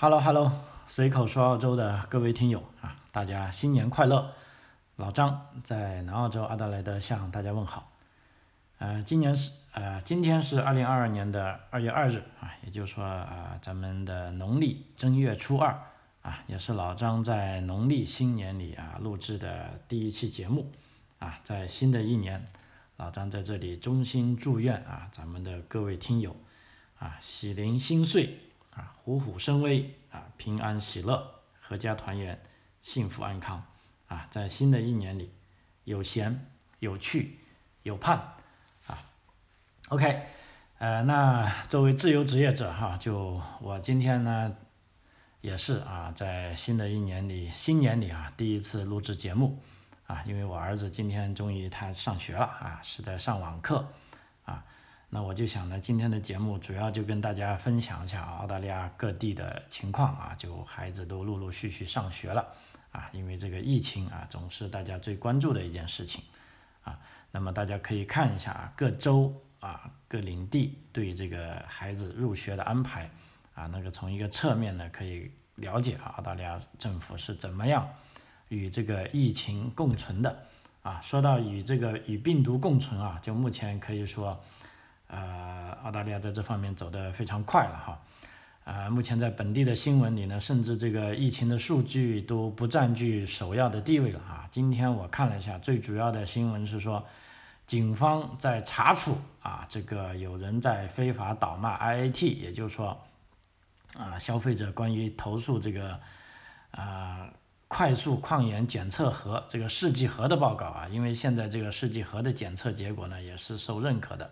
[0.00, 0.52] Hello Hello，
[0.86, 4.32] 随口说澳洲的各位听友啊，大家新年快乐！
[4.94, 7.90] 老张在南澳洲阿德莱德向大家问好。
[8.78, 15.76] 呃，今年是呃，今天是二零二二年的二月二日啊，也就是说啊，咱们的农历正月初二
[16.22, 20.70] 啊，也是老张在农历新年里啊录制的第一期节目
[21.18, 22.46] 啊，在新的一年，
[22.98, 26.36] 老张在这里衷心祝愿啊，咱们的各位听友
[27.00, 28.38] 啊，喜临新岁。
[28.78, 32.40] 啊，虎虎生威啊，平安喜乐，阖家团圆，
[32.80, 33.64] 幸福安康
[34.06, 35.32] 啊，在新的一年里，
[35.82, 36.46] 有闲
[36.78, 37.40] 有趣
[37.82, 38.16] 有盼
[38.86, 39.02] 啊。
[39.88, 40.22] OK，
[40.78, 44.56] 呃，那作为自由职业者哈，就我今天呢，
[45.40, 49.60] 也是啊，在新的一年里，新年里啊，第一次录制节目
[50.06, 53.92] 啊，因为我儿子今天终于他上学了啊，是在上网课。
[55.10, 62.46] 那我就想呢，今天的节目主要就跟大家分享一下澳大利亚各地的情况啊，就孩子都陆陆续续上学了
[62.92, 66.22] 啊，因为这个疫情啊，总是大家最关注的一件事情
[66.82, 66.98] 啊。
[67.30, 73.10] 那么大家可以看一下啊，各州啊、各领地对这个孩子入学的安排
[73.54, 77.88] 啊，那个从一个侧面呢，可以了解啊，澳大利亚政府是怎么样
[78.50, 80.44] 与这个疫情共存的
[80.82, 81.00] 啊。
[81.00, 84.38] 说到与这个与病毒共存啊，就目前可以说。
[85.08, 87.98] 呃，澳大利亚在这方面走得非常快了哈，
[88.64, 94.46] 呃，目前在本地的新闻里呢，甚至这个疫情的数据都不占据首要的地位了啊。
[94.50, 97.02] 今天我看了一下，最主要的新闻是说，
[97.64, 103.00] 警方在查处啊，这个有人在非法倒卖 IAT，也就是说，
[103.96, 105.98] 啊，消费者关于投诉这个
[106.72, 107.30] 啊
[107.66, 114.30] 快速抗原检测盒这个试剂盒的报告啊，因为现在这个试剂盒的检测结果呢也是受认可的。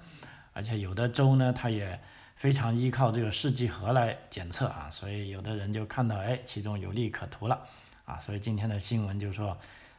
[0.56, 2.00] 而且有的州呢，它也
[2.34, 7.60] 非常依靠这个试剂盒来检测啊，所以有的人就看到哎，其中有利可图了
[8.06, 9.58] 啊，所以今天的新闻就说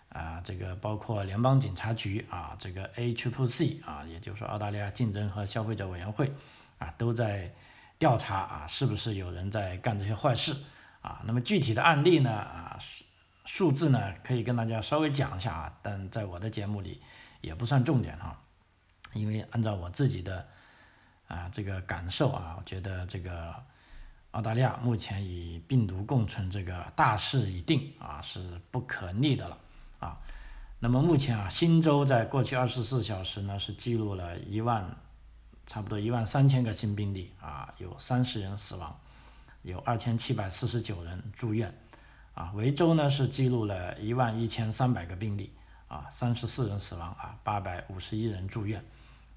[0.10, 6.32] 啊，这个包括联邦警察局啊，这个 AHC 啊，也就是说澳大利亚竞争和消费者委员会
[6.80, 7.54] 啊，都在
[8.00, 10.56] 调查啊，是不是有人在干这些坏事
[11.02, 11.22] 啊？
[11.26, 13.06] 那么具体的案例呢啊，数
[13.46, 17.02] 数字呢，可以跟大家稍微讲一下啊，但在我的节目里
[17.42, 18.40] 也不算重点哈。
[19.14, 20.46] 因为按照我自己的
[21.28, 23.54] 啊这个感受啊，我觉得这个
[24.32, 29.58] 澳大利亚目前与病毒共存这个大势已定啊，是不可逆的了
[30.00, 30.18] 啊。
[30.80, 34.96] 那么目前啊，新州在过去二十四小时呢是记录了一万
[35.66, 38.96] 差不多一万三千个新病例啊，有三十人死亡，
[39.64, 41.74] 有二千七百四十九人住院
[42.36, 42.52] 啊。
[42.54, 45.52] 维州呢是记录了一万一千三百个病例
[45.88, 48.84] 啊，三十四人死亡啊，八百五十一人住院。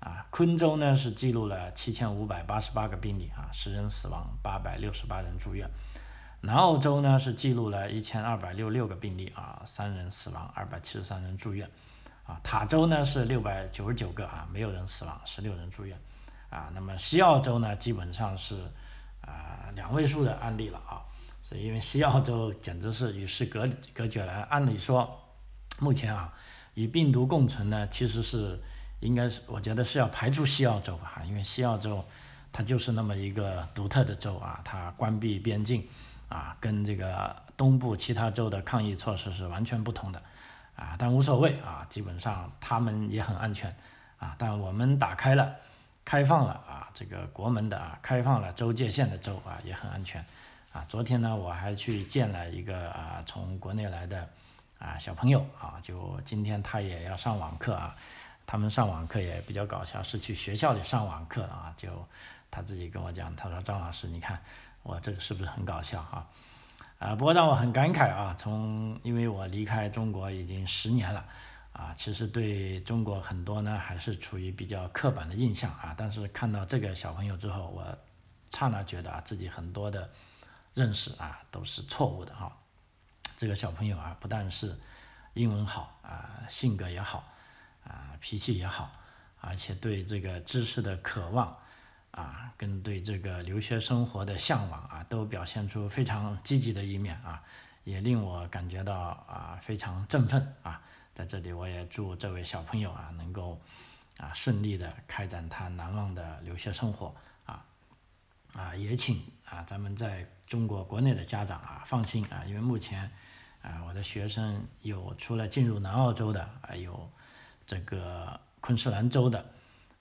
[0.00, 5.68] 啊，昆州呢是记录了七千五百八十八个病例啊，十人死亡，八百六十八人住院。
[6.40, 11.70] 南澳洲呢是记录了一千二百六六个病例啊，三人死亡，二百七十三人住院。
[12.24, 15.94] 啊，塔州呢是六百九十九个啊，没有人死亡，十六人住院。
[16.48, 18.56] 啊，那么西澳洲呢基本上是
[19.20, 21.04] 啊两位数的案例了啊，
[21.42, 24.32] 所以因为西澳洲简直是与世隔隔绝了。
[24.44, 25.06] 按理说，
[25.78, 26.32] 目前啊
[26.72, 28.58] 与病毒共存呢其实是。
[29.00, 32.04] 应该是，我觉得是要排除西澳洲啊，因为西澳洲
[32.52, 35.86] 它就是那么一个独特的州啊，它关闭边境
[36.28, 40.22] 啊，跟这个东部其他州的抗疫措施是完全不同的
[40.76, 43.74] 啊，但无所谓啊，基本上他们也很安全
[44.18, 45.54] 啊，但我们打开了、
[46.04, 50.24] 开放了啊，这个国门的啊，开放了州界线的州啊，也很安全
[50.72, 50.84] 啊。
[50.88, 54.28] 昨天呢，我还去见了一个啊，从国内来的
[54.78, 57.96] 啊小朋友啊，就今天他也要上网课啊。
[58.50, 61.88] 他们上网课也比较搞笑，是去学校里上网课了啊，就
[62.50, 64.42] 他自己跟我讲，他说张老师，你看
[64.82, 66.26] 我这个是不是很搞笑啊？
[66.98, 71.24] 啊，不过让我很感慨啊，从因为我离开中国已经十年了
[71.72, 77.96] 啊，其实对中国很多呢还是处于比较刻板的印象啊，但是看到这个小朋友之后，我
[78.50, 80.10] 刹那觉得啊自己很多的
[80.74, 82.50] 认识啊都是错误的哈。
[83.36, 84.76] 这个小朋友啊，不但是
[85.34, 87.22] 英文好啊，性格也好。
[88.20, 88.92] 脾气也好，
[89.40, 91.56] 而且对这个知识的渴望，
[92.10, 97.42] 啊，跟对这个留学生活的向往啊，都表现出非常积极的一面啊，
[97.82, 100.82] 也令我感觉到啊非常振奋啊。
[101.14, 103.58] 在这里，我也祝这位小朋友啊能够
[104.18, 107.14] 啊顺利的开展他难忘的留学生活
[107.46, 107.64] 啊
[108.52, 113.10] 啊，也请啊咱们在中国国内的家长啊放心啊，因为目前
[113.62, 117.10] 啊我的学生有除了进入南澳洲的啊有。
[117.70, 119.46] 这个昆士兰州的，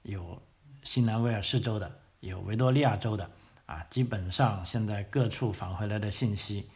[0.01, 0.41] 有
[0.81, 3.29] 新南威尔士州的，有维多利亚州的，
[3.67, 6.67] 啊，基本上现在各处返回来的信息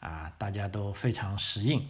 [0.00, 1.88] 啊，大家都非常适应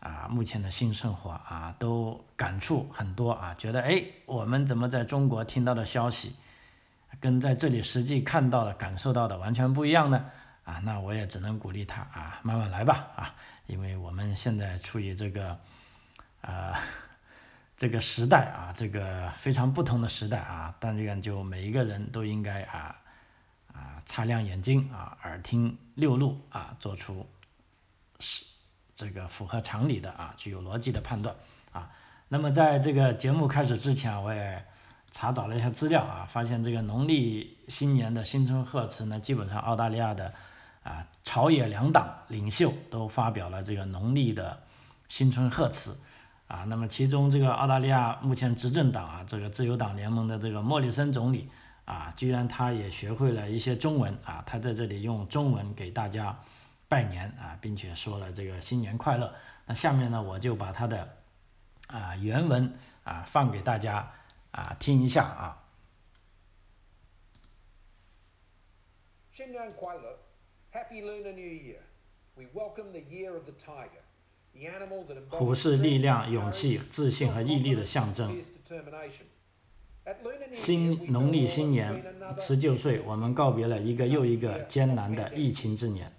[0.00, 6.34] 啊，目前的新生活啊，都感触很多啊，觉得哎，我们怎么在中国听到的消息，
[7.20, 10.28] 跟在这里实际看到的、感受到的完全不一样呢？
[10.64, 13.36] 啊，那我也只能鼓励他啊，慢慢来吧啊，
[13.68, 15.56] 因为我们现在处于这个
[16.40, 16.76] 啊
[17.80, 22.94] 这个时代啊，这个非常不同的时代啊，但愿就每一个人都应该啊
[23.72, 27.26] 啊擦亮眼睛啊，耳听六路啊，做出
[28.18, 28.44] 是
[28.94, 31.34] 这个符合常理的啊，具有逻辑的判断
[31.72, 31.90] 啊。
[32.28, 34.62] 那么在这个节目开始之前，我也
[35.10, 40.34] 查找了一下资料啊，发现这个农历新年的新春贺词呢，基本上澳大利亚的。
[40.82, 44.62] 啊，朝野两党领袖都发表了这个农历的
[45.08, 45.94] 新春贺词，
[46.50, 51.48] 啊，那么其中这个澳大利亚目前执政党啊，这个自由党联盟的这个莫里森总理
[51.84, 56.36] 啊，居然他也学会了一些中文啊，他在这里用中文给大家
[56.88, 59.32] 拜年啊，并且说了这个新年快乐。
[59.64, 61.16] 那下面呢，我就把他的
[61.86, 64.10] 啊原文啊放给大家
[64.50, 65.56] 啊听一下啊。
[69.30, 70.18] 新年快乐。
[70.72, 71.78] Happy Lunar New Year.
[72.34, 74.02] We welcome the year of the tiger,
[75.28, 78.36] 虎是力量、勇气、自信和毅力的象征。
[80.52, 82.02] 新农历新年
[82.36, 86.10] 辞旧岁，我们告别了一个又一个艰难的疫情之年。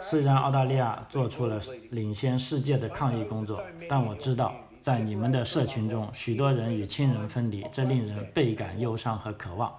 [0.00, 1.60] 虽然澳大利亚做出了
[1.90, 9.74] 领先世界的抗疫工作，但我知道，在你们的社群中，许多人与亲人分离，这令人倍感忧伤和渴望。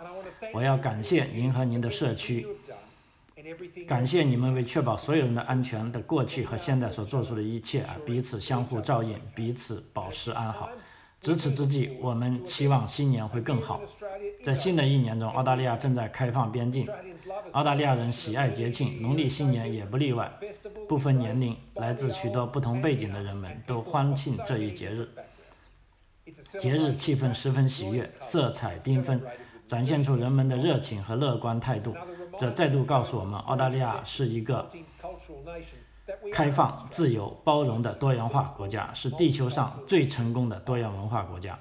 [0.54, 2.46] 我要感谢您和您的社区。
[3.88, 10.70] 感谢你们为确保所有人的安全的过去和现在所做出的一切啊，彼此相互照应，彼此保持安好。
[11.22, 13.82] 值此之际，我们期望新年会更好。
[14.42, 16.88] 在新的一年中，澳大利亚正在开放边境，
[17.52, 20.32] 澳大利亚人喜爱节庆，农历新年也不例外。
[20.88, 25.10] 不分年龄，来自许多不同背景的人们都欢庆这一节日。
[26.58, 29.22] 节日气氛十分喜悦，色彩缤纷，
[29.68, 31.94] 展现出人们的热情和乐观态度。
[32.40, 34.72] 这再度告诉我们，澳大利亚是一个
[36.32, 41.60] 开放、自由、包容的多元化国家，是地球上最成功的多元文化国家。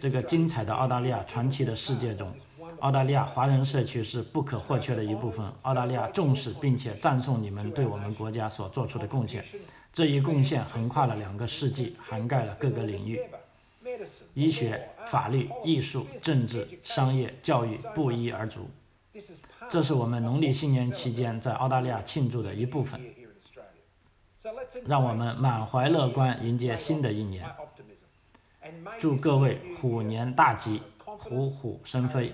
[0.00, 2.34] 这个精彩的澳大利亚传奇的世界中，
[2.80, 5.46] 澳大利亚华人社区是不可或缺的一部分。
[5.62, 9.44] 澳大利亚重视并且赞颂你们对我们国家所做出的贡献。
[9.92, 13.20] 这一贡献横跨了两个世纪，涵盖了各个领域：
[14.34, 18.68] 医学、法律、艺术、政治、商业、教育，不一而足。
[19.70, 23.00] 这是我们农历新年期间在澳大利亚庆祝的一部分。
[24.86, 27.44] 让我们满怀乐观迎接新的一年。
[28.98, 32.32] 祝各位虎年大吉，虎虎生威。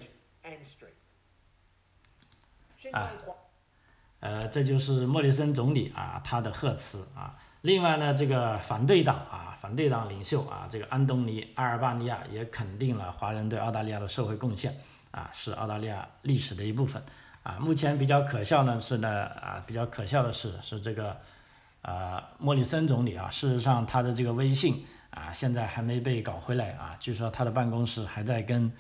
[2.93, 3.11] 啊，
[4.21, 7.37] 呃，这就是莫里森总理啊他的贺词啊。
[7.63, 14.79] 另外呢，这个反对党啊，反对党领袖啊，这个安东尼阿尔巴尼亚也肯定了华人对澳大利亚的社会贡献
[15.11, 17.03] 啊，是澳大利亚历史的一部分。
[17.45, 21.15] 啊，目前比较可笑呢是呢，啊，比较可笑的是是这个，
[21.83, 28.73] 呃，莫里森总理啊，事实上他的这个微信啊，现在还没被搞回来啊，据说他的办公室还在跟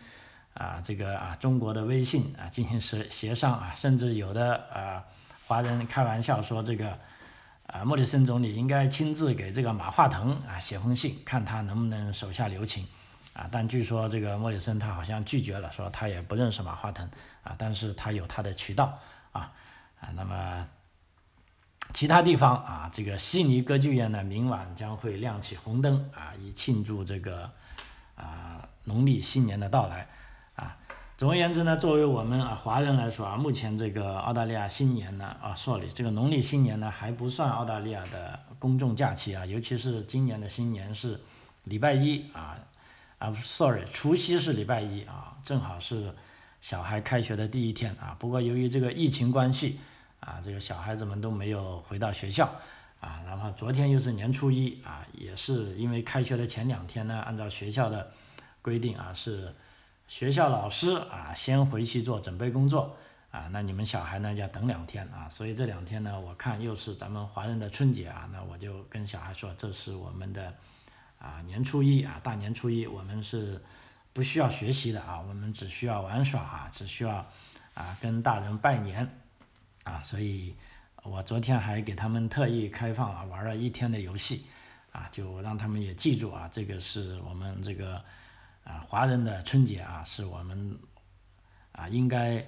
[0.54, 5.04] 啊这个啊中国的微信啊进行协协商啊，甚至有的啊
[5.46, 6.98] 华人开玩笑说这个
[7.66, 12.86] 啊莫里森总理应该亲自给这个马化腾啊写封信，看他能不能手下留情。
[13.34, 17.04] 啊，但据说这个莫里森他好像拒绝了，说他也不认识马化腾
[17.42, 18.96] 啊，但是他有他的渠道
[19.32, 19.52] 啊
[20.00, 20.08] 啊。
[20.14, 20.64] 那么
[21.92, 27.50] 其他地方啊，这个悉尼歌剧院呢，明晚将会亮起红灯啊，以庆祝这个
[28.14, 30.06] 啊农历新年的到来
[30.54, 30.76] 啊。
[31.18, 41.20] 总而言之呢，作为我们啊华人来说啊，目前这个澳大利亚新年呢啊，sorry，这个农历新年呢还不算澳大利亚的公众假期啊，尤其是今年的新年是
[41.64, 42.56] 礼拜一啊。
[43.18, 46.12] 啊，sorry，除夕是礼拜一啊，正好是
[46.60, 48.14] 小孩开学的第一天啊。
[48.18, 49.78] 不过由于这个疫情关系
[50.20, 52.50] 啊，这个小孩子们都没有回到学校
[53.00, 53.22] 啊。
[53.24, 58.12] 然后昨天又是年初一啊，也是因为开学的前两天呢，按照学校的
[58.60, 59.54] 规定啊，是
[60.06, 62.94] 学校老师啊先回去做准备工作
[63.30, 63.48] 啊。
[63.52, 65.28] 那你们小孩呢要等两天啊。
[65.30, 70.52] 所以这两天呢，我看又是咱们华人的春节啊，那我就跟小孩说，这是我们的。
[71.24, 73.62] 啊，年初一啊，大年初一，我们是
[74.12, 77.26] 不需要学习的啊，我们只需要玩耍啊，只需要
[77.72, 79.08] 啊跟大人拜年
[79.84, 80.54] 啊，所以
[81.02, 84.44] 我昨天还给他们特意开放了玩了一天的游戏
[84.92, 87.96] 啊，就让他们也记住啊，这个是我们这个
[88.64, 90.78] 啊华人的春节啊，是我们
[91.72, 92.44] 啊应该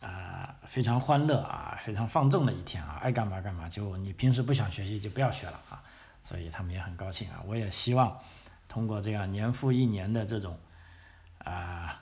[0.00, 5.82] 啊非常欢乐啊，非常放纵的一天啊，爱干嘛干嘛，就你平时不想学习就不要学了啊，
[6.22, 7.42] 所以他们也很高兴啊。
[7.46, 8.18] 我也希望
[8.68, 10.58] 通过这样年复一年的这种
[11.38, 11.98] 啊。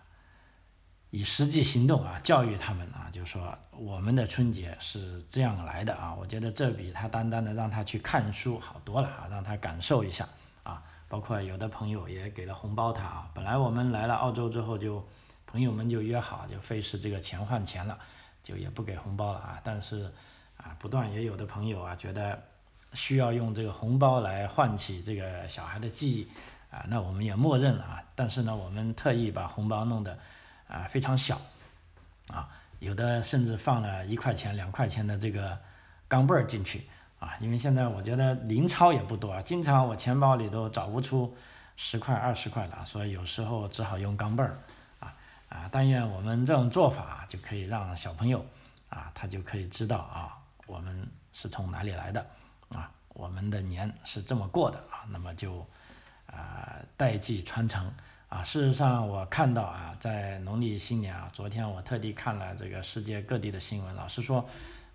[1.12, 10.28] 以实际行动啊教育他们啊，就说我们的春节是这样来的啊，我觉得这比他单单的让他去看书好多了啊，让他感受一下
[10.62, 15.04] 啊，包括有的朋友也给了红包他啊，本来我们来了澳洲之后就
[15.46, 17.98] 朋友们就约好就费事这个钱换钱了，
[18.40, 20.12] 就也不给红包了啊，但是
[20.58, 22.40] 啊不断也有的朋友啊觉得
[22.92, 26.28] 需要用这个红包来唤起这个小孩的记忆
[26.70, 30.18] 啊，那我们也默认了啊，但是呢我们特意把红包弄得。
[30.72, 31.36] 啊，非常小，
[32.28, 35.58] 啊，有的甚至放了一块钱、两块钱的这个
[36.06, 36.86] 钢镚儿进去，
[37.18, 41.36] 啊，因为现在我觉得零钞也不多啊，经常我钱包里都找不出
[41.76, 44.56] 十块、二十块了，所以有时候只好用钢镚儿，
[45.00, 45.12] 啊
[45.48, 48.46] 啊，但愿我们这种做法就可以让小朋友，
[48.90, 52.24] 啊，他就可以知道啊，我们是从哪里来的，
[52.70, 55.66] 啊，我们的年是这么过的啊，那么就
[56.26, 57.92] 啊代际传承。
[58.28, 63.92] 啊，事实上我看到啊，在农历新年啊，昨天我特地看了这个世界各地的新闻。
[63.96, 64.48] 老实说，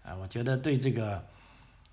[0.03, 1.22] 呃，我觉得对这个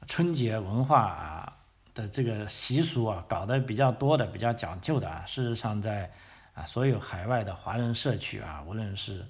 [0.06, 1.52] 春节文化啊
[1.94, 6.08] 的这个习俗啊，搞得比较多的、比较讲究的啊，事实上在
[6.54, 9.26] 啊所有海外的华人社区啊，无论是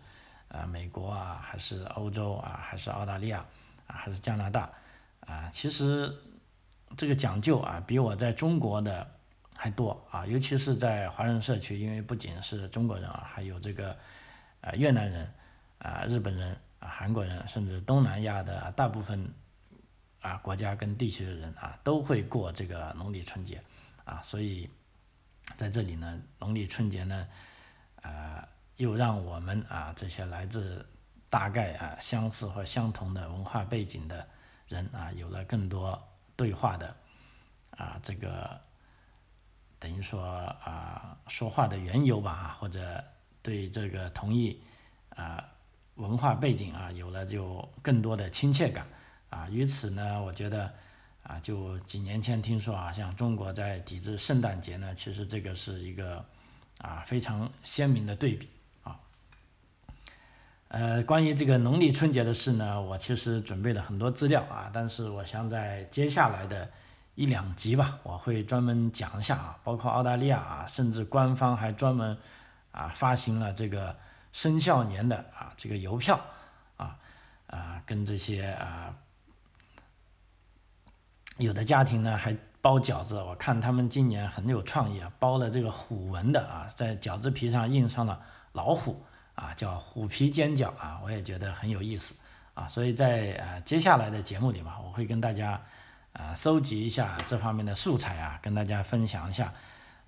[0.49, 3.39] 啊美国啊，还是欧洲啊，还是澳大利亚
[3.87, 4.71] 啊，还是加拿大
[5.27, 6.15] 啊，其实
[6.97, 9.11] 这个讲究啊，比我在中国的。
[9.55, 13.97] 还多啊，尤其是在华人社区，因为不仅是中国人啊，还有这个
[14.61, 15.33] 呃越南人
[15.79, 19.33] 啊、日本人啊、韩国人，甚至东南亚的大部分
[20.21, 23.63] 啊国家跟地区的人啊，都会过这个农历春节
[24.05, 24.69] 啊，所以
[25.57, 27.29] 在这里呢，农历春节呢，
[28.01, 28.43] 呃，
[28.79, 30.85] 又让我们啊这些来自
[31.31, 34.27] 大概啊相似或相同的文化背景的
[34.67, 36.03] 人啊，有了更多
[36.43, 36.97] 对话的
[37.71, 38.61] 啊这个。
[39.83, 40.23] 等于说
[40.63, 43.03] 啊，说话的缘由吧，或者
[43.43, 44.63] 对这个同一
[45.09, 45.45] 啊
[45.97, 48.87] 文化背景啊有了就更多的亲切感
[49.29, 49.49] 啊。
[49.51, 50.73] 于此呢，我觉得
[51.25, 56.25] 啊，就几年前听说啊，像中国在抵制圣诞节呢，其实这个是一个
[56.79, 58.49] 啊非常鲜明的对比。
[60.73, 66.69] 呃，关于这个农历春节的事呢，我其实准备了很多资料啊，但是我想在接下来的。
[67.15, 72.17] 一两集吧，我会专门讲一下啊，包括澳大利亚啊，甚至官方还专门
[72.71, 73.95] 啊发行了这个
[74.33, 76.19] 生肖年的啊这个邮票
[76.79, 76.97] 啊
[77.49, 78.97] 啊，跟这些啊
[81.37, 89.05] 有的家庭呢还包饺子，我看他们今年很有创意啊，包了这个虎纹的啊，在饺子皮上印上了老虎
[89.43, 92.15] 啊，叫虎皮尖角啊，我也觉得很有意思
[92.55, 95.61] 啊，所以在啊接下来的节目里嘛，我会跟大家。
[96.15, 99.51] 啊，收集一下这方面的素材啊，跟大家分享一下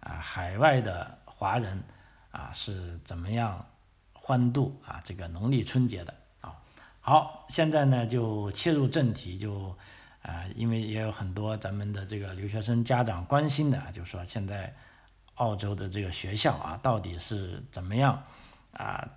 [0.01, 1.83] 啊，海外的华人
[2.31, 3.65] 啊是怎么样
[4.13, 6.13] 欢度啊这个农历春节的
[6.43, 6.61] 啊。
[7.01, 9.75] 好，现在呢就切入正题，就
[10.21, 14.75] 啊，因为也有很多咱们的这个留学生家长关心的，就是说现在
[15.37, 18.23] 澳洲的这个学校啊，到底是怎么样
[18.75, 19.09] 啊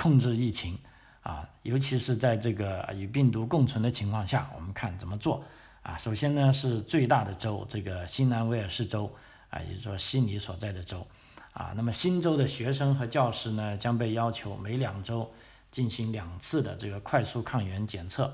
[0.00, 0.78] 控制疫情
[1.22, 5.42] 啊，尤其是在这个与病毒共存的情况下，我们看怎么做。
[5.82, 9.12] 啊，首先呢是最大的州，这个新南威尔士州
[9.50, 11.04] 啊，也就是说悉尼所在的州
[11.52, 11.72] 啊。
[11.74, 15.28] 那么新州的学生和教师呢，将被要求每两周
[15.72, 18.32] 进行两次的这个快速抗原检测，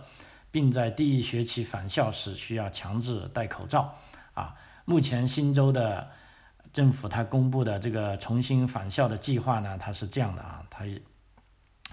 [0.50, 3.94] 并在第一学期返校时需要强制戴口罩
[4.35, 4.54] 啊。
[4.85, 6.11] 目前新州的
[6.73, 10.85] 政府他公布的这个重新返校的计划呢，它是这样的啊，它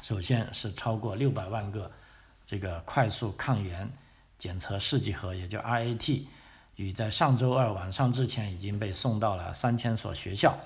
[0.02, 1.92] 首先是超过六百万个
[2.46, 3.92] 这个快速抗原。
[4.38, 6.24] 检测试剂盒也叫 RAT，
[6.76, 10.58] 与在上周二晚上之前已经被送到了三千所学校，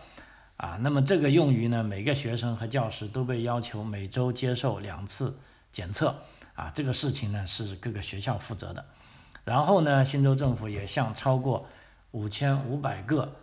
[0.55, 5.37] 啊，那么这个用于呢，每个学生和教师都被要求每周接受两次
[5.73, 6.15] 检测，
[6.53, 8.85] 啊，这个事情呢是各个学校负责的。
[9.43, 11.67] 然后呢，新州政府也向超过
[12.11, 13.35] 五千五百个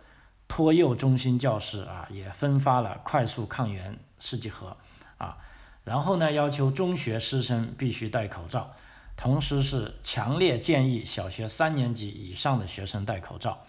[0.47, 4.75] 托幼中心教师啊，也分发了快速抗原试剂盒，
[5.19, 5.37] 啊，
[5.83, 8.73] 然后呢，要求中学师生必须戴口罩。
[9.15, 13.63] 同时是强烈建议小学三年级以上的学生戴口罩，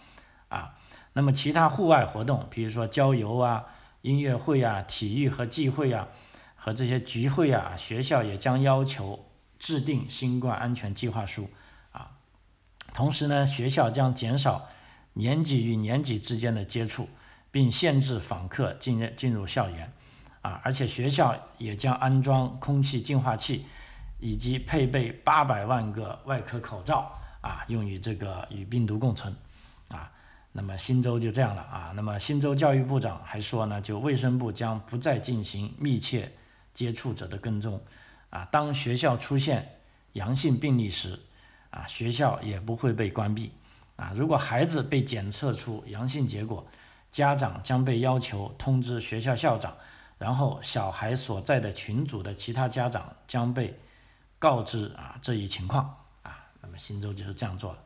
[0.49, 0.75] 啊，
[1.13, 3.67] 那么其他户外活动，比如说郊游啊、
[4.01, 6.09] 音乐会啊、体育和聚会啊，
[6.57, 9.27] 和这些聚会啊，学校也将要求
[9.59, 11.51] 制定新冠安全计划书，
[11.93, 12.13] 啊，
[12.95, 14.69] 同时呢，学校将减少
[15.13, 17.11] 年级与年级之间的接触，
[17.51, 19.93] 并限制访客进入进入校园，
[20.45, 23.65] 啊，而且学校也将安装空气净化器，
[24.21, 27.11] 以及配备八百万个外科口罩
[27.41, 29.35] 啊，用于这个与病毒共存
[29.89, 30.13] 啊。
[30.53, 31.93] 那么新州就这样了啊。
[31.97, 36.31] 那么新州教育部长还说呢，就卫生部将不再进行密切
[36.75, 37.81] 接触者的跟踪
[38.29, 38.47] 啊。
[38.53, 39.67] 当学校出现
[40.13, 41.19] 阳性病例时，
[41.71, 43.51] 啊，学校也不会被关闭
[43.97, 44.13] 啊。
[44.15, 46.67] 如果孩子被检测出阳性结果，
[47.11, 49.75] 家长将被要求通知学校校长，
[50.19, 53.79] 然后小孩所在的群组的其他家长将被
[54.39, 56.37] 告知啊这一情况啊。
[56.61, 57.79] 那么新州就是这样做了。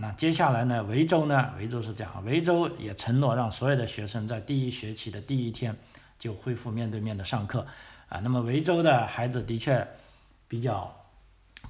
[0.00, 0.82] 那接下来呢？
[0.84, 1.52] 维州呢？
[1.58, 5.76] 维州是这样，维州也承诺让所有的学生在第一学期的第一天
[6.18, 7.66] 就恢复面对面的上课
[8.08, 8.20] 啊。
[8.20, 9.84] 那么维州的孩子的确
[10.46, 10.94] 比较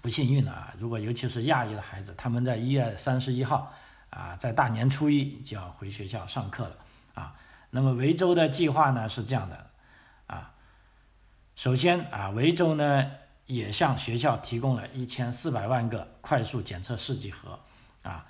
[0.02, 3.72] 不幸运啊，如果尤其是亚裔的孩子，他们在一月三十一号
[4.10, 6.76] 啊，在大年初一就要回学校上课了
[7.14, 7.34] 啊。
[7.70, 9.67] 那么维州的计划呢是这样的，
[11.58, 13.10] 首先啊，维州呢
[13.46, 17.58] 也向学校提供了一千四百万个快速检测试剂盒。
[18.04, 18.24] 啊，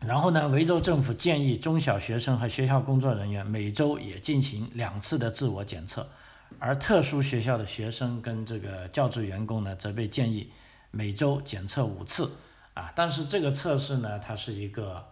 [0.00, 6.06] 然后呢，维州政府建议中小学生和学校工作人员每周也进行两次的自我检测，
[6.58, 10.52] 而特殊学校的学生跟这个教职员工呢，则被建议
[10.90, 12.30] 每周检测五次。
[12.74, 15.06] 啊，但是这个测试呢，它是一个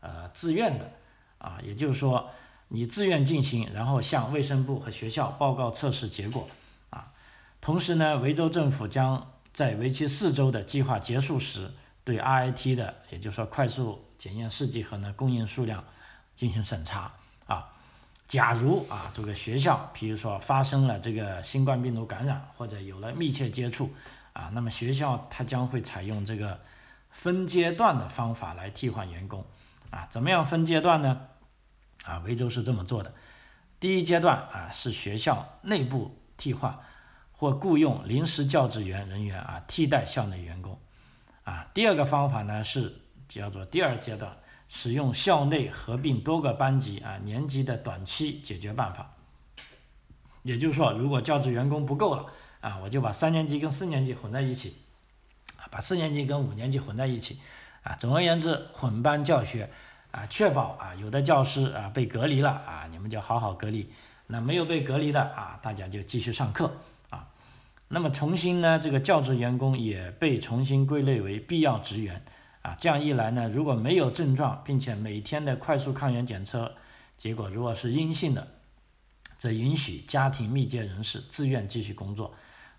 [0.00, 0.90] 呃自愿的，
[1.38, 2.28] 啊，也就是说
[2.68, 6.48] 你自愿进行，然后向卫生部和学校报告测试结果。
[6.90, 7.12] 啊，
[7.60, 11.70] 同时呢，维州政府将在为期四周的计划结束时。
[12.04, 15.82] 对 RIT 的，也就是说快速检验试剂盒呢供应数量
[16.36, 17.10] 进行审查
[17.48, 17.66] 啊。
[18.28, 23.92] 假如啊这个学校，比如说发生了这个新冠病毒感染或者有了密切接触
[24.34, 26.60] 啊，那么学校它将会采用这个
[27.10, 29.44] 分阶段的方法来替换员工
[29.90, 30.06] 啊。
[30.08, 31.22] 怎么样分阶段呢？
[32.06, 33.12] 啊，维州是这么做的。
[33.78, 36.78] 第一阶段啊是学校内部替换
[37.32, 40.78] 或雇佣临时教职员人员啊替代校内员工。
[41.44, 49.12] 啊，第二个方法呢是叫做第二阶段，使用校内合并多个班级啊年级的短期解决办法。
[50.42, 52.26] 也就是说，如果教职员工不够了
[52.60, 54.76] 啊，我就把三年级跟四年级混在一起，
[55.56, 57.40] 啊，把四年级跟五年级混在一起，
[57.82, 59.70] 啊，总而言之，混班教学，
[60.16, 63.84] 啊，确保啊有的教师啊被隔离了啊，你们就好好隔离；
[64.28, 66.72] 那没有被隔离的啊，大家就继续上课
[67.10, 67.28] 啊。
[67.88, 72.24] 那么重新呢，这个教职员工也被重新归类为必要职员，
[72.62, 76.74] 啊，这样一来呢，如果没有症状，并且每天的快速抗原检测
[77.18, 78.48] 结果如果是阴性的，
[79.36, 82.32] 则允许家庭密接人士自愿继续工作。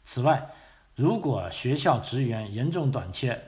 [0.04, 0.50] 此外，
[0.96, 3.40] 如果学校职员严重短缺，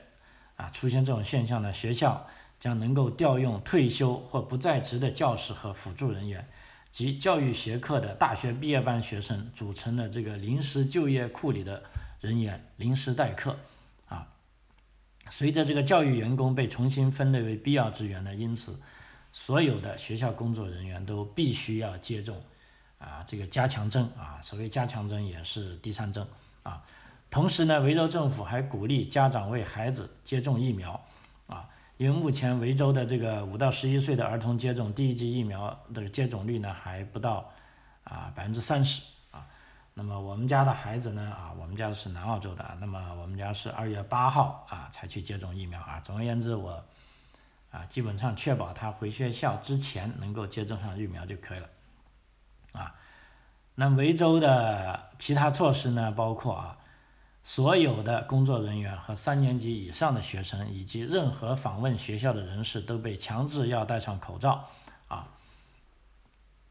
[0.54, 2.24] 啊，出现这种现象呢，学校
[2.60, 6.46] 将能够调用退休或不在职的教师和辅助人员。
[6.92, 11.84] 及教育学科的大学毕业班学生组成的这个临时就业库里的
[12.20, 13.56] 人员临时代课，
[14.08, 14.26] 啊，
[15.30, 18.80] 随着这个教育员工被重新分类为必要资源呢，因此
[19.32, 22.42] 所有的学校工作人员都必须要接种
[22.98, 26.26] 啊这个加强针啊，所谓加强针也是第三针
[26.64, 26.82] 啊，
[27.30, 31.00] 同时呢，维州政府还鼓励家长为孩子接种疫苗。
[32.00, 37.52] 因为目前维州的这个五到十一岁的儿童接种第一剂疫苗的接种率呢还不到
[38.04, 39.46] 啊百分之三十啊，
[39.92, 46.00] 那么我们家的孩子呢啊，我们家是南澳洲的，那么我们家是二月八号啊才去接种疫苗啊。
[46.00, 46.82] 总而言之，我
[47.70, 51.68] 啊基本上确保他回学校之前能够接种上疫苗就可以了
[52.72, 52.94] 啊。
[53.74, 56.78] 那维州的其他措施呢，包括啊。
[57.52, 64.68] 所有的工作人员和三年级以上的学生，以及任何访问学校的人士都被强制要戴上口罩。
[65.08, 65.26] 啊，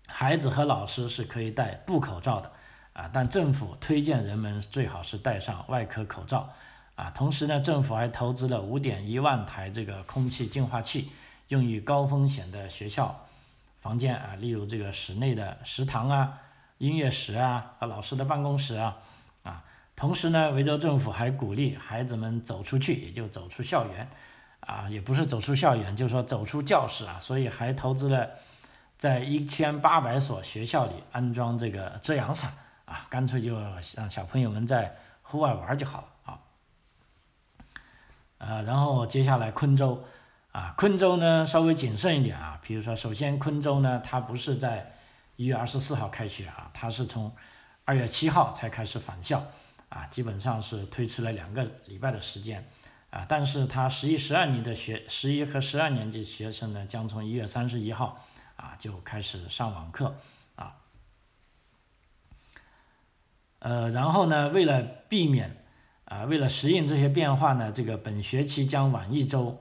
[0.08, 2.50] 孩子和老师是可以戴布口罩的。
[2.94, 6.50] 啊，但政府推荐人们最好是戴上外科口罩。
[6.96, 11.10] 啊，同时呢，政府还投资了五点一万台这个空气净化器，
[11.50, 13.26] 用于高风险的学校
[13.82, 16.40] 房间啊，例如这个室内的食堂啊、
[16.78, 19.00] 音乐室啊和老师的办公室啊。
[20.00, 24.10] 同时呢，维州政府还鼓励孩子们走出去，也就走出校园，
[24.62, 28.30] 啊，也不是走出校园，就是说走出教室啊，所以还投资了
[28.98, 32.50] 在一千八百所学校里安装这个遮阳伞，
[32.86, 33.60] 啊，干脆就
[33.98, 36.40] 让小朋友们在户外玩就好了啊。
[38.38, 40.06] 呃，然后接下来昆州，
[40.54, 44.94] 啊，昆州呢稍微谨慎一点啊，比如说，首先昆州呢，它不是在
[45.36, 47.36] 一月二十四号开学啊，它是从
[47.84, 49.44] 二月七号才开始返校。
[49.90, 52.68] 啊，基本上是推迟了两个礼拜的时间，
[53.10, 58.24] 啊，但是他十一、十二年的学十一和十二年级学生呢，将从一月三十一号
[58.56, 60.16] 啊就开始上网课，
[60.56, 60.76] 啊，
[63.60, 65.66] 呃，然后呢，为了避免
[66.06, 69.60] 啊，为了适应这些变化呢，这个本学期将晚一周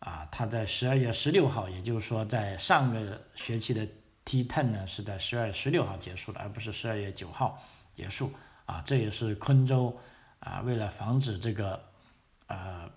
[0.00, 3.86] 啊，他在十二月十六号，也就是说在上个学期的
[4.26, 7.62] T10 呢是在十二月十六号结束的，而不是十二月九号
[7.94, 8.32] 结束
[8.70, 9.98] 啊，这也是昆州
[10.38, 11.82] 啊为了防止这个
[12.46, 12.88] 呃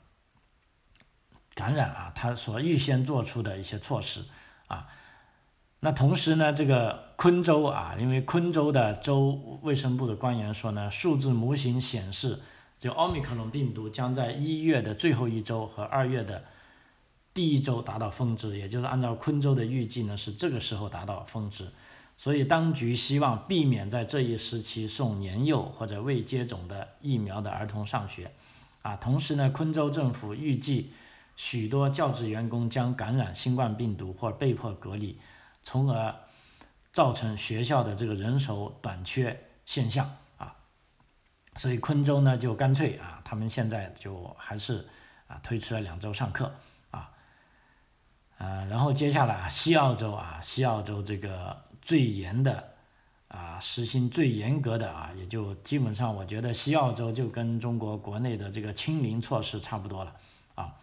[1.55, 4.23] 感染啊，他所预先做出的一些措施
[4.67, 4.87] 啊。
[5.79, 12.39] 那同时呢，这个昆州啊，因为昆州的州卫生部的官员说呢，数字模型显示，
[12.79, 16.45] 就奥密克戎病毒将在一月的最后一周和二月的
[17.33, 21.67] 第一周达到峰值，也就是按照昆州的预计呢，是这个时候达到峰值。
[22.15, 28.31] 所以当局希望避免在这一时期送年幼或者未接种的疫苗的儿童上学。
[28.81, 30.93] 啊，同时呢，昆州政府预计
[31.35, 35.19] 许多教职员工将感染新冠病毒或被迫隔离。
[35.65, 36.13] 从而
[36.91, 40.53] 造成学校的这个人手短缺现象啊，
[41.55, 44.85] 所以昆州呢就干脆啊，他们现在就还是
[45.27, 46.53] 啊推迟了两周上课
[46.91, 47.09] 啊，
[48.37, 52.71] 呃，然后接下来西澳洲啊，西澳洲这个最严的
[53.27, 60.15] 啊，实行最严格的啊，也就基本上我觉得西澳洲就跟中国国内的这个清零措施差不多了
[60.55, 60.73] 啊。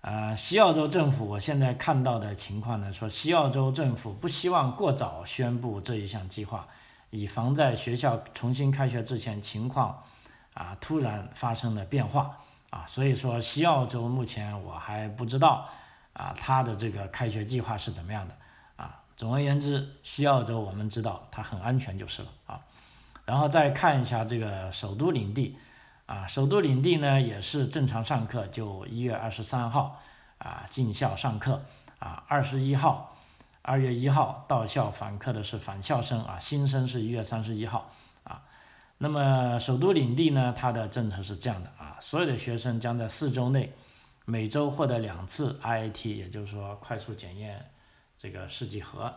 [0.00, 6.66] 呃，西澳洲政府，我现在看到的情况呢，说西澳洲政府不希望过早宣布这一项计划，
[7.10, 10.02] 以防在学校重新开学之前情况
[10.54, 12.38] 啊突然发生了变化
[12.70, 15.68] 啊，所以说西澳洲目前我还不知道
[16.12, 18.34] 啊它的这个开学计划是怎么样的。
[19.16, 22.60] 总而言之，西澳洲我们知道它很安全就是了啊。
[23.24, 25.56] 然后再看一下这个首都领地。
[26.06, 30.00] 啊，首都领地呢也是正常上课，就一月二十三号
[30.38, 31.60] 啊进校上课
[31.98, 33.16] 啊，二十一号，
[33.62, 37.90] 二月一号到校返课的是返校生啊，新生是一月三十一号
[38.22, 38.40] 啊。
[38.98, 43.72] 那么首都领地呢，它的政策是这样的啊，所有的学生将在四周内
[44.26, 47.68] 每周获得两次 IAT，也就是说快速检验
[48.18, 49.14] 这个试剂盒。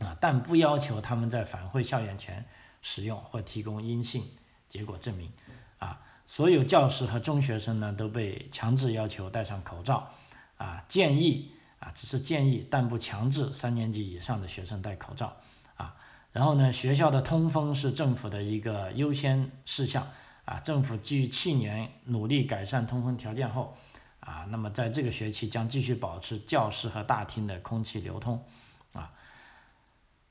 [0.00, 2.46] 啊，但不要求他们在返回校园前
[2.80, 4.24] 使用或提供阴性
[4.66, 5.30] 结果证明。
[5.78, 10.10] 啊，所有教师和中学生呢都被强制要求戴上口罩，
[10.56, 15.36] 啊，建议啊，只是建议，但不强制三年级以上的学生戴口罩，
[15.76, 15.94] 啊，
[16.32, 20.08] 然后呢，学校的通风是政府的一个优先事项，
[20.46, 23.76] 啊，政府基于去年努力改善通风条件后，
[24.20, 28.44] 啊，那么在这个学期将继续保持教室和大厅的空气流通，
[28.92, 29.12] 啊。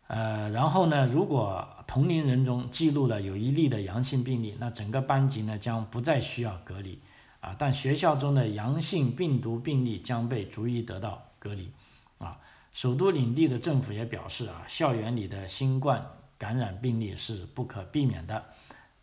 [0.07, 6.99] 呃，然后呢，如果同龄人中记录了有一例的阳性病例，那整个班级呢将不再需要隔离
[7.41, 7.55] 啊。
[7.59, 11.71] 但学校中的阳性病毒病例将被逐一得到隔离
[12.17, 12.39] 啊。
[12.73, 16.03] 首都领地的政府也表示啊，校园里的新冠
[16.39, 18.45] 感染病例是不可避免的，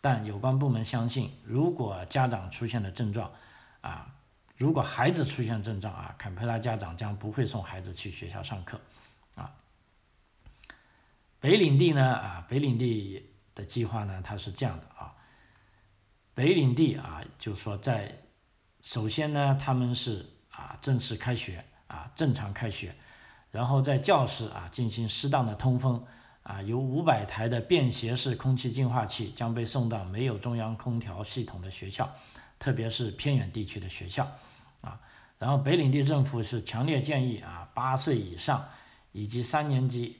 [0.00, 3.30] 但有关部门相信，如果家长出现了症状
[3.80, 4.12] 啊，
[4.56, 8.80] 如果孩子出现症状啊，坎培拉家长将不会送孩子去学校上课
[9.34, 9.52] 啊。
[11.38, 15.14] 北领地呢啊，北领地的计划呢，它是这样的啊。
[16.34, 18.22] 北领地啊，就是说在
[18.82, 22.94] 首先呢，他们是啊正式开学啊，正常开学，
[23.50, 26.04] 然后在教室啊进行适当的通风
[26.42, 32.10] 啊，有五百台的便携式空气净化器将被送到没有中央空调系统的学校，
[32.58, 34.30] 特别是偏远地区的学校
[34.80, 35.00] 啊。
[35.38, 38.68] 然后北领地政府是强烈建议啊，八岁以上
[39.12, 40.16] 以及三年级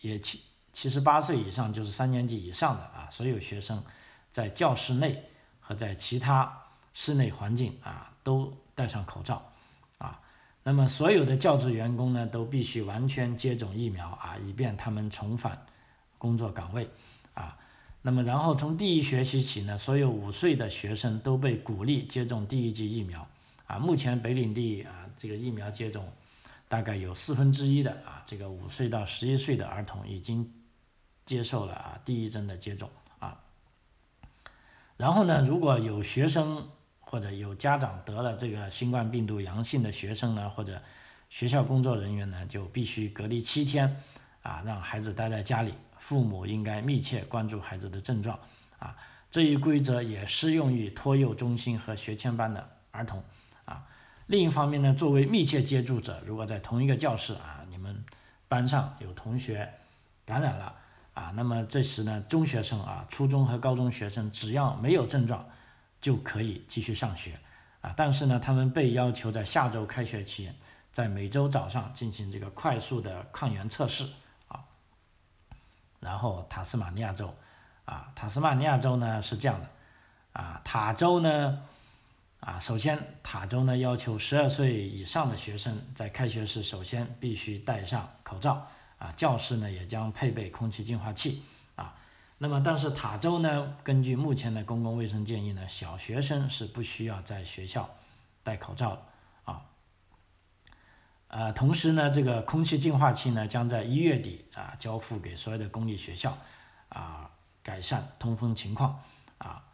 [0.00, 0.40] 也七。
[0.72, 3.80] 七十八岁以上就是三年级以上的啊，所有学生
[4.32, 5.22] 在教室内
[5.60, 9.52] 和在其他室内环境啊都戴上口罩
[9.98, 10.20] 啊。
[10.64, 15.64] 那么所有的教职员工呢都必须完全接种疫苗啊，以便他们重返
[16.18, 16.90] 工作岗位
[17.34, 17.56] 啊。
[18.06, 23.26] 那么然后从第一学期起呢，所有五岁的学生都被鼓励接种第一剂疫苗
[23.66, 23.78] 啊。
[23.78, 26.12] 目前北领地啊这个疫苗接种
[26.68, 30.48] 大概有四分之一的啊这个五岁到十一岁的儿童已经。
[31.26, 33.40] 接受了啊第一针的接种啊，
[34.98, 36.68] 然后呢，如果有学生
[37.00, 40.82] 或者有家长得了这个新冠病毒阳性的学生呢，或者
[41.30, 44.02] 学校工作人员呢，就必须隔离七天
[44.44, 48.38] 啊，让孩子待在家里，父母应该密切关注孩子的症状
[48.78, 48.94] 啊。
[49.30, 53.24] 这一规则也适用于托幼中心和学前班的儿童
[53.64, 53.82] 啊。
[54.26, 58.04] 另一方面呢，作为密切接触者，如果在同一个教室啊，你们
[58.46, 59.68] 班上有同学
[60.24, 60.76] 感染了。
[61.14, 65.48] 啊，那么这时呢，中学生啊，初中和高中学生只要没有症状，
[66.00, 67.38] 就可以继续上学
[67.80, 67.94] 啊。
[67.96, 70.54] 但是呢，他们被要求在下周开学前，
[70.92, 74.04] 在每周早上进行这个快速的抗原测试。
[76.04, 77.34] 然后塔斯马尼亚州
[77.86, 79.68] 啊，塔斯马尼亚州呢是这样的，
[80.34, 81.62] 啊，塔州呢，
[82.40, 88.66] 啊，首先塔州呢要求十二岁以上的学生在开学时首先必须戴上口罩，
[88.98, 91.42] 啊，教室呢也将配备空气净化器，
[91.74, 91.94] 啊，
[92.38, 97.88] 那么但是塔州呢，根据目前的公共卫生建议呢，小学生是不需要在学校
[98.42, 99.02] 戴口罩的，
[101.34, 106.38] 呃，同时呢，这个空气净化器呢将在一月底啊交付给所有的公立学校，
[106.88, 107.28] 啊。
[107.64, 109.00] 改善通风情况
[109.38, 109.64] 啊，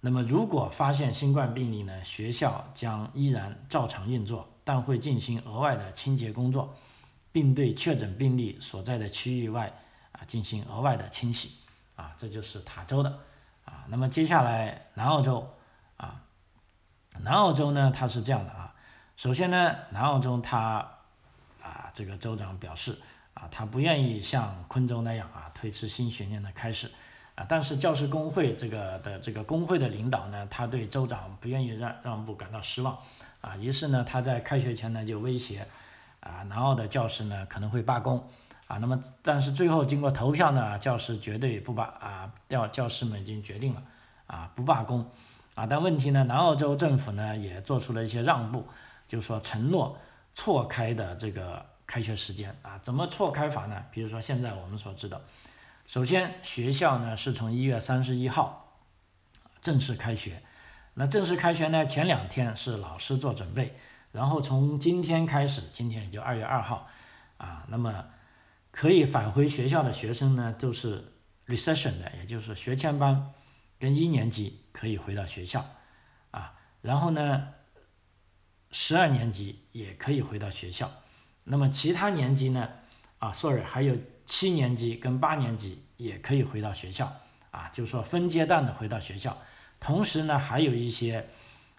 [0.00, 6.74] 那么如果发现新冠病例呢，学校将依然照常运作，但会进行额外的清洁工作，
[7.32, 9.70] 并对确诊病例所在的区域外
[10.12, 11.58] 啊进行额外的清洗
[11.94, 13.18] 啊，这就是塔州的
[13.66, 13.84] 啊。
[13.88, 15.46] 那么接下来南澳洲
[15.98, 16.22] 啊，
[17.20, 18.74] 南澳洲呢它是这样的啊，
[19.18, 20.95] 首先呢南澳洲它
[21.96, 22.96] 这个州长表示
[23.32, 26.90] 啊，他不愿意像昆州那样啊推迟新学年的开始。
[27.36, 32.96] 啊，但是教师工会这个的这个工会的领导呢，他对州长不愿意让让步感到失望，
[33.42, 35.66] 啊，于是呢，他在开学前呢就威胁，
[36.20, 38.26] 啊，南澳的教师呢可能会罢工，
[38.68, 43.82] 啊，那么但是最后经过投票呢，教师绝对不罢，啊，教教师们已经决定了，
[44.28, 45.06] 啊，不罢工，
[45.54, 48.66] 啊，但问题呢，南澳洲政府呢也做出了一些让步，
[49.06, 49.98] 就说承诺
[50.32, 53.84] 错开的这个开学时间，啊，怎么错开法呢？
[53.92, 55.20] 比如说现在我们所知道。
[55.86, 58.80] 首先，学校呢是从一月三十一号
[59.62, 60.42] 正式开学。
[60.94, 63.78] 那正式开学呢，前两天是老师做准备，
[64.10, 66.88] 然后从今天开始，今天也就二月二号
[67.36, 68.06] 啊，那么
[68.72, 71.12] 可以返回学校的学生呢，都是
[71.46, 73.32] recession 的，也就是学前班
[73.78, 75.64] 跟一年级可以回到学校
[76.30, 77.48] 啊，然后呢，
[78.72, 80.90] 十二年级也可以回到学校。
[81.46, 82.68] 那么其他年级呢？
[83.18, 83.96] 啊，sorry，还有。
[84.28, 87.14] 七年级跟八年级也可以回到学校
[87.52, 89.38] 啊，就是说分阶段的回到学校。
[89.78, 91.28] 同时呢，还有一些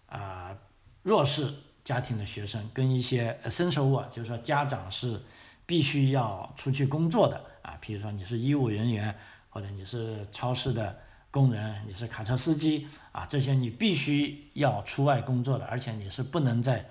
[0.07, 0.57] 啊
[1.03, 1.53] 弱势
[1.83, 5.21] 家庭的学生跟一些 essential 就是说家长是
[5.65, 9.13] 必须要出去工作的啊，比如说你是医务人员，
[9.49, 10.97] 或者你是超市的
[11.29, 16.85] 工人，你是卡车司机啊，这些你必须要出外工作的，而且你是不能在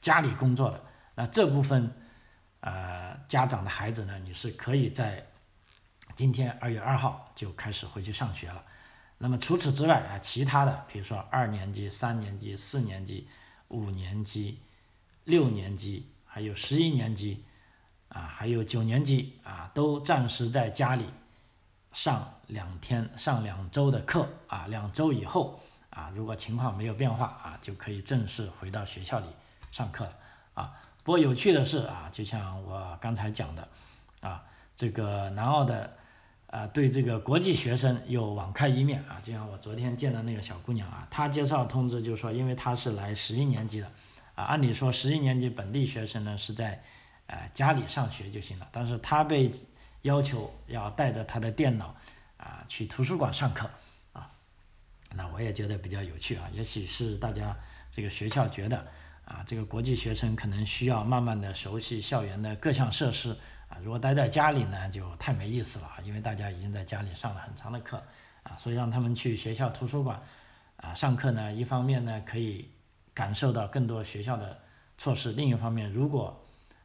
[0.00, 0.82] 家里工作的。
[1.16, 1.92] 那这部分。
[2.66, 5.24] 呃，家长的孩子呢，你是可以在
[6.16, 8.60] 今天二月二号就开始回去上学了。
[9.18, 13.28] 那么除此之外啊，其他的，比如说二年级、三年级、四年级、
[13.68, 14.58] 五年级、
[15.22, 17.44] 六年级，还有十一年级，
[18.08, 21.04] 啊，还有九年级啊，都暂时在家里
[21.92, 24.66] 上两天、上两周的课啊。
[24.66, 29.26] 两周以后啊，如果情况没有变化啊，就可以正式回到学校里
[29.70, 30.12] 上课了
[30.54, 30.74] 啊。
[31.06, 33.68] 不过有趣的是啊，就像我刚才讲的，
[34.22, 34.42] 啊，
[34.74, 35.96] 这个南澳的，
[36.48, 39.20] 啊，对这个国际学生又网开一面啊。
[39.22, 43.86] 就像我昨天见的那个小姑娘啊，她接到通知就是说，因为她是来十一年级的，
[44.34, 46.82] 啊，按理说十一年级本地学生呢是在，
[47.28, 49.48] 呃，家里上学就行了，但是她被
[50.02, 51.94] 要求要带着她的电脑，
[52.36, 53.70] 啊，去图书馆上课，
[54.12, 54.28] 啊，
[55.14, 57.56] 那我也觉得比较有趣啊，也许是大家
[57.92, 58.84] 这个学校觉得。
[59.26, 63.36] 啊，这个国际学生可能需要慢慢的熟悉校园的各项设施
[63.68, 63.76] 啊。
[63.82, 68.00] 如果待在家里呢，就太没意思了因为大家已经在家里上了很长的课
[68.44, 70.22] 啊，所以让他们去学校图书馆
[70.76, 72.70] 啊上课呢，一方面呢可以
[73.12, 74.56] 感受到更多学校的
[74.96, 76.40] 措施，另一方面如果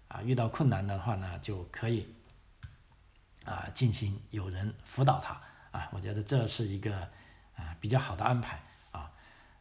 [0.08, 2.12] 啊遇到困难的话呢，就可以
[3.46, 5.88] 啊进行有人辅导他啊。
[5.94, 6.98] 我觉得这是一个
[7.56, 8.60] 啊比较好的安排
[8.92, 9.12] 啊。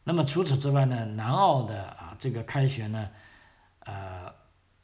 [0.03, 3.09] 那么除此之外呢，南澳的这个开学呢，
[3.79, 4.31] 呃，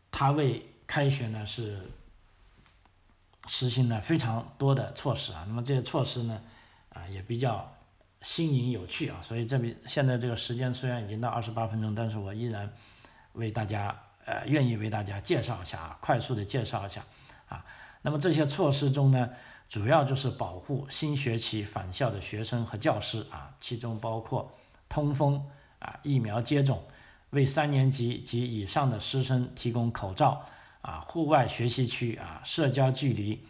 [0.09, 1.87] 他为开学呢是
[3.45, 5.45] 实行了非常多的措施啊。
[5.47, 6.41] 那么这些措施呢，
[6.89, 7.71] 啊也比较
[8.23, 9.21] 新颖有趣啊。
[9.21, 12.73] 所以这边现在这个时间虽然已经到二十八分钟，但是我依然
[13.33, 13.95] 为大家
[14.25, 17.05] 呃愿意为大家介绍一下啊，快速的介绍一下
[17.47, 17.63] 啊。
[18.01, 19.29] 那么这些措施中呢，
[19.69, 24.51] 主要就是保护新学期返校的学生和教师啊，其中包括。
[24.89, 25.45] 通风
[25.79, 26.81] 啊，疫苗接种，
[27.31, 30.45] 为三年级及以上的师生提供口罩
[30.81, 33.43] 啊，户外学习区啊，社交距离，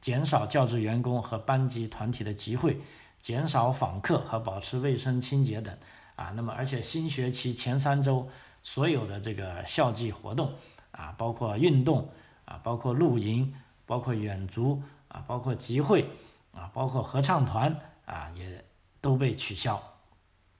[0.00, 2.80] 减少教职员工和班级团体的集会，
[3.20, 5.76] 减少访客和保持卫生清洁等
[6.14, 6.32] 啊。
[6.36, 8.28] 那么，而且新学期前三周
[8.62, 10.52] 所有的这个校际活动
[10.92, 12.08] 啊，包括运动
[12.44, 13.52] 啊，包括露营，
[13.84, 16.08] 包括远足啊，包括集会
[16.52, 18.64] 啊，包括合唱团啊，也
[19.00, 19.93] 都被取消。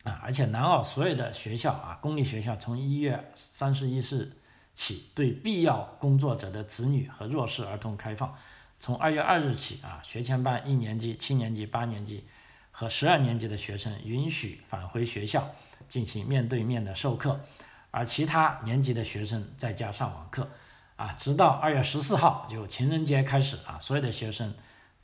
[0.05, 4.33] 啊，而且南澳所有的学校啊，公立学校从一月三十一日
[4.75, 8.37] 起对必要工作者的子女和弱势儿童开放。
[8.79, 12.25] 从二月二日起啊，学前班一年级、七年级、八年级
[12.71, 15.51] 和十二年级的学生允许返回学校
[15.89, 17.41] 进行面对面的授课，
[17.91, 20.51] 而其他年级的学生在家上网课。
[20.97, 24.55] 啊，直到二月十四号就情人节开始啊，所有的学生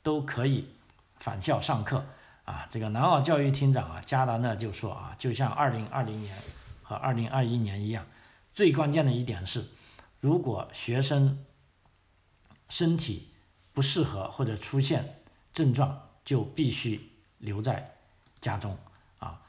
[0.03, 0.75] 都可以
[1.17, 2.05] 返校上课。
[2.45, 6.35] 啊，这个南澳教育厅长啊加达呢就说啊，就像二零二零年
[6.81, 8.05] 和二零二一年一样，
[8.53, 9.67] 最关键的一点是，
[10.19, 11.45] 如果学生
[12.67, 13.31] 身体
[13.73, 15.21] 不适合或者出现
[15.53, 17.95] 症状，就必须留在
[18.39, 18.77] 家中
[19.19, 19.41] 啊。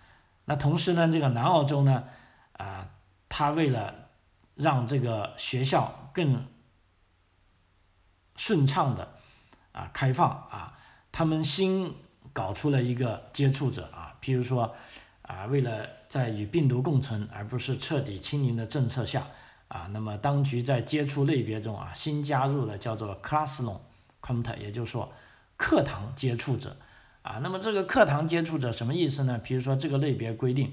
[0.44, 2.05] 那同时呢，这个南澳洲呢，
[2.52, 2.88] 啊，
[3.28, 4.11] 他为了
[4.55, 6.46] 让这个学校更
[8.37, 9.14] 顺畅的
[9.72, 10.78] 啊开放啊，
[11.11, 11.94] 他们新
[12.33, 14.75] 搞出了一个接触者啊，譬如说
[15.23, 19.27] 啊，为了在与病毒共存而不是彻底清零的政策下
[19.68, 23.79] 啊，那么当局在接触类别中啊新加入了叫做 classroom
[24.21, 25.12] contact，也就是说
[25.57, 26.77] 课堂接触者
[27.23, 29.40] 啊，那么这个课堂接触者什么意思呢？
[29.42, 30.73] 比如说这个类别规定。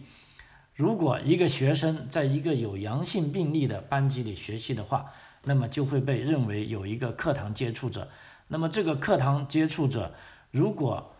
[0.75, 5.11] 如果一个学生在一个有阳性病例的班级里学习的话，
[5.43, 8.09] 那么就会被认为有一个课堂接触者。
[8.47, 10.15] 那么这个课堂接触者
[10.51, 11.13] 如果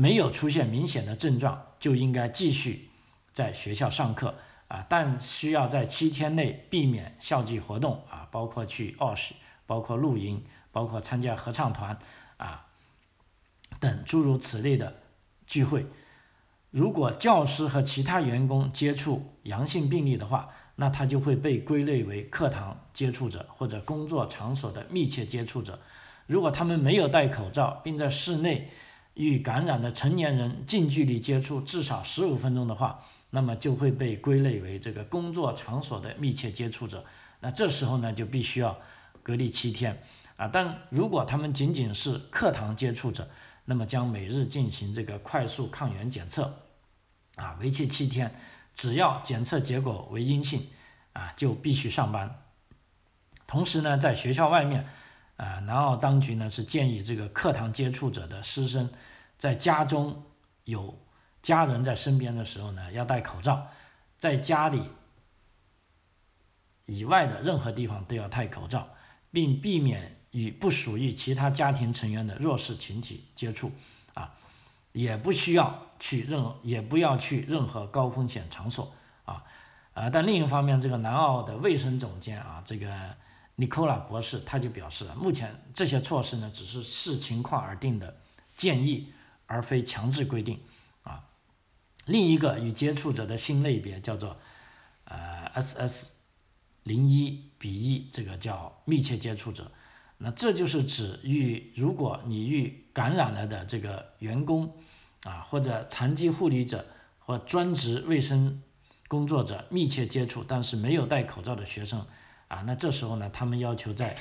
[0.00, 2.88] 没有出现明显的症状，就应该继续
[3.34, 4.34] 在学校上课
[4.68, 9.32] 啊，但需要在七天内避免校际活动啊，包括去 OSH，
[9.66, 11.98] 包括露营，包括参加合唱团
[12.38, 12.68] 啊
[13.78, 15.02] 等诸如此类的
[15.46, 15.84] 聚会。
[16.70, 25.78] 如果教师和其他员工接触阳性病例的话，那他就会被归类为课堂接触者或者工作场所的密切接触者。
[26.26, 28.70] 如果他们没有戴口罩，并在室内
[29.28, 37.04] 与感染的成年人近距离接触至少十五分钟的话，那么就会被归类为这个工作场所的密切接触者。
[37.40, 38.78] 那这时候呢，就必须要
[39.22, 40.02] 隔离七天
[40.36, 40.48] 啊。
[40.48, 43.28] 但如果他们仅仅是课堂接触者，
[43.66, 46.62] 那么将每日进行这个快速抗原检测，
[47.36, 48.34] 啊，为期七天，
[48.74, 50.66] 只要检测结果为阴性，
[51.12, 52.42] 啊，就必须上班。
[53.46, 54.86] 同时呢，在学校外面，
[55.40, 58.90] 啊，南澳当局呢是建议这个课堂接触者的师生，
[59.38, 60.22] 在家中
[60.64, 60.98] 有
[61.42, 63.66] 家人在身边的时候呢，要戴口罩，
[64.18, 64.82] 在家里
[66.84, 68.88] 以外的任何地方都要戴口罩，
[69.30, 70.16] 并避免。
[70.32, 73.72] 与不属于其他家庭成员的弱势群体接触，
[74.14, 74.32] 啊，
[74.92, 78.92] 也不需要去任何，也不要去任何高风险场所，
[79.24, 79.42] 啊，
[79.92, 83.16] 啊，但另一方面，这个南澳的卫生总监啊，这个
[83.56, 88.16] 尼科拉博士他就表示了，目前这些措施呢，只是视情况而定的
[88.56, 89.12] 建议，
[89.46, 90.60] 而非强制规定，
[91.02, 91.24] 啊，
[92.06, 94.38] 另一个与接触者的新类别叫做，
[95.04, 96.12] 呃，SS
[96.84, 99.70] 零一比一，这个叫密切接触者。
[100.22, 104.74] 那这就是指与如果你与感染了的这个员工
[105.24, 106.86] 啊，或者残疾护理者
[107.18, 108.62] 或专职卫生
[109.08, 112.06] 工作者密切接触，但是没有戴口罩的学生
[112.50, 114.14] 啊，那这时候呢，他们要求在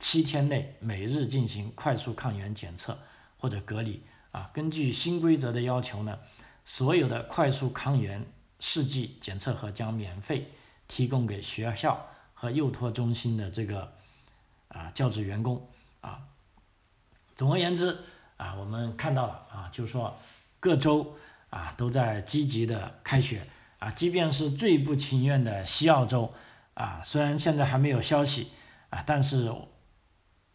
[0.00, 2.98] 七天内每日进行快速抗原检测
[3.36, 4.02] 或者隔离
[4.32, 4.50] 啊。
[4.52, 6.18] 根据新规则的要求呢，
[6.64, 8.26] 所有的快速抗原
[8.58, 10.50] 试剂检测盒将免费
[10.88, 13.92] 提供给学校和幼托中心的这个。
[14.68, 15.66] 啊，教职员工
[16.02, 16.20] 啊，
[17.34, 17.96] 总而言之
[18.36, 20.14] 啊，我们看到了啊，就是说
[20.60, 21.16] 各州
[21.48, 23.46] 啊都在积极的开学
[23.78, 26.34] 啊，即便是最不情愿的西澳洲
[26.78, 28.52] 啊，虽然现在还没有消息
[28.90, 29.52] 啊，但是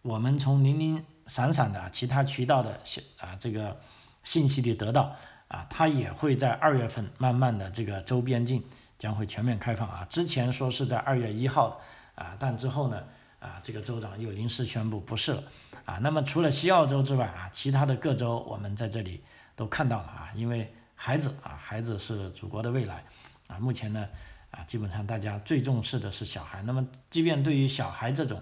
[0.01, 3.77] 我们从零零散散的其他渠道的信啊这个
[4.23, 5.13] 信息里得到
[5.49, 8.63] 啊，它也会在二月份慢慢的这个周边境
[8.97, 11.81] 将会全面开放啊，之前说是在二月一号
[12.15, 13.03] 啊，但之后呢？
[13.39, 15.43] 啊，这个州长又临时宣布不是了，
[15.83, 19.21] 啊，那么除了西澳洲之外啊，其他的各州我们在这里
[19.53, 23.03] 都看到了啊，因为孩子啊，孩子是祖国的未来，
[23.47, 24.07] 啊，目前呢，
[24.53, 28.39] 啊，基本上大家最重视的是小孩，那么即便对于小孩这种，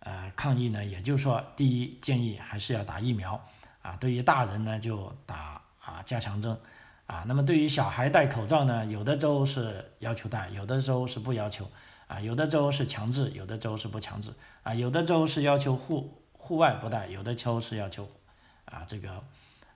[0.00, 3.40] 呃，抗议呢，也就是说，第一建议还是要打疫苗，
[3.80, 6.58] 啊，对于大人呢就打啊加强针，
[7.06, 11.70] 啊，那么对于小孩戴口罩呢，有的州是要求戴，有的州是不要求。
[12.08, 14.32] 啊，有的州是强制，有的州是不强制。
[14.62, 18.08] 啊，有的州是要求户户外不戴，有的州是要求
[18.64, 19.20] 啊这个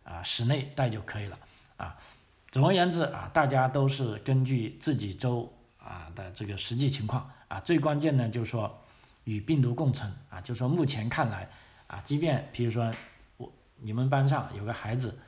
[0.04, 1.36] 啊室内戴就可以了。
[1.76, 1.96] 啊，
[2.52, 5.52] 总而言之啊，大家都是根据自己州
[5.90, 8.80] 啊的这个实际情况啊，最关键呢就是说
[9.24, 11.48] 与病毒共存啊，就是说目前看来
[11.88, 12.92] 啊，即便比如说
[13.36, 15.18] 我你们班上有个孩子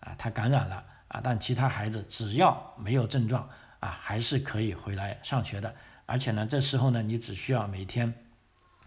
[0.00, 3.48] 啊他感染了啊，但其他孩子只要没有症状
[3.80, 5.74] 啊，还是可以回来上学的。
[6.04, 8.12] 而且呢，这时候呢，你只需要每天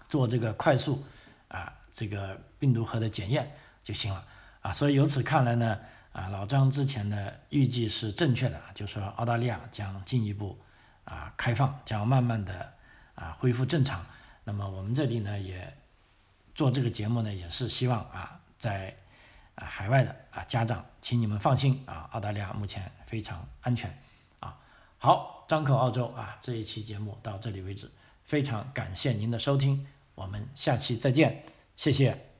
[0.07, 1.03] 做这个快速
[1.47, 4.23] 啊这个病毒核的检验就行了
[4.61, 4.71] 啊。
[4.71, 5.79] 所以由此看来呢，
[6.11, 10.59] 啊，老张之前的预计是正确的，就说澳大利亚将进一步
[11.05, 12.73] 啊开放，将慢慢的
[13.15, 14.05] 啊恢复正常。
[14.43, 15.77] 那么我们这里呢也
[16.53, 18.95] 做这个节目呢，也是希望啊在
[19.55, 23.97] 啊海外的啊家长，请你们放心啊，澳大利亚目前非常安全
[24.39, 24.57] 啊。
[24.97, 27.89] 好，张口澳洲啊这一期节目到这里为止，
[28.23, 31.43] 非常感谢您的收听，我们下期再见，
[31.77, 32.32] 谢谢。